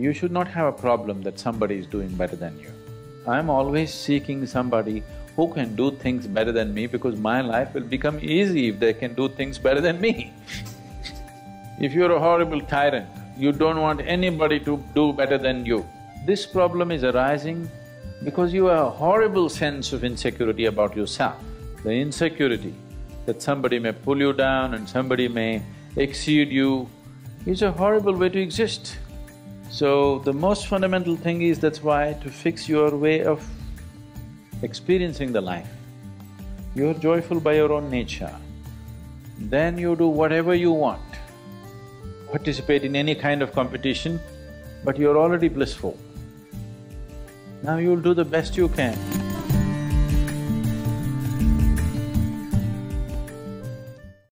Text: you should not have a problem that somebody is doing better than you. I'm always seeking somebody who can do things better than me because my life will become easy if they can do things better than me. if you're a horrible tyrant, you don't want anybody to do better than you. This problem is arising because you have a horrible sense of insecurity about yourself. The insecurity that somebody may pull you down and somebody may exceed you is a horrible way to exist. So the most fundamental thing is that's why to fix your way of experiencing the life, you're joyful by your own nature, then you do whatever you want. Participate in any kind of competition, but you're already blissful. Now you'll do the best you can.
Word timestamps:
you 0.00 0.12
should 0.12 0.32
not 0.32 0.48
have 0.48 0.66
a 0.66 0.72
problem 0.72 1.22
that 1.22 1.38
somebody 1.38 1.76
is 1.76 1.86
doing 1.86 2.08
better 2.08 2.36
than 2.36 2.58
you. 2.58 2.72
I'm 3.26 3.50
always 3.50 3.92
seeking 3.92 4.46
somebody 4.46 5.02
who 5.36 5.52
can 5.52 5.74
do 5.76 5.90
things 5.90 6.26
better 6.26 6.52
than 6.52 6.74
me 6.74 6.86
because 6.86 7.16
my 7.16 7.40
life 7.40 7.74
will 7.74 7.88
become 7.96 8.18
easy 8.20 8.68
if 8.68 8.78
they 8.80 8.92
can 8.92 9.14
do 9.14 9.28
things 9.28 9.58
better 9.58 9.80
than 9.80 10.00
me. 10.00 10.32
if 11.80 11.92
you're 11.92 12.12
a 12.12 12.18
horrible 12.18 12.60
tyrant, 12.60 13.06
you 13.36 13.52
don't 13.52 13.80
want 13.80 14.00
anybody 14.00 14.58
to 14.60 14.82
do 14.94 15.12
better 15.12 15.38
than 15.38 15.64
you. 15.64 15.86
This 16.26 16.44
problem 16.44 16.90
is 16.90 17.04
arising 17.04 17.70
because 18.24 18.52
you 18.52 18.66
have 18.66 18.86
a 18.86 18.90
horrible 18.90 19.48
sense 19.48 19.92
of 19.92 20.04
insecurity 20.04 20.64
about 20.66 20.96
yourself. 20.96 21.36
The 21.84 21.92
insecurity 21.92 22.74
that 23.26 23.40
somebody 23.40 23.78
may 23.78 23.92
pull 23.92 24.18
you 24.18 24.32
down 24.32 24.74
and 24.74 24.88
somebody 24.88 25.28
may 25.28 25.62
exceed 25.96 26.50
you 26.50 26.88
is 27.46 27.62
a 27.62 27.70
horrible 27.70 28.14
way 28.14 28.28
to 28.28 28.40
exist. 28.40 28.96
So 29.70 30.20
the 30.20 30.32
most 30.32 30.66
fundamental 30.66 31.16
thing 31.16 31.42
is 31.42 31.58
that's 31.58 31.82
why 31.82 32.14
to 32.22 32.30
fix 32.30 32.68
your 32.68 32.96
way 32.96 33.22
of 33.22 33.46
experiencing 34.62 35.32
the 35.32 35.40
life, 35.40 35.68
you're 36.74 36.94
joyful 36.94 37.38
by 37.38 37.54
your 37.54 37.72
own 37.72 37.90
nature, 37.90 38.34
then 39.38 39.78
you 39.78 39.94
do 39.94 40.08
whatever 40.08 40.54
you 40.54 40.72
want. 40.72 41.02
Participate 42.30 42.84
in 42.84 42.96
any 42.96 43.14
kind 43.14 43.42
of 43.42 43.52
competition, 43.52 44.20
but 44.84 44.98
you're 44.98 45.18
already 45.18 45.48
blissful. 45.48 45.96
Now 47.62 47.76
you'll 47.76 48.00
do 48.00 48.14
the 48.14 48.24
best 48.24 48.56
you 48.56 48.68
can. 48.68 49.17